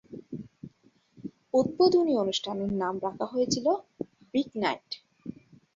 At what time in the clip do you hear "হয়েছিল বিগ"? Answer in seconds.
3.25-4.49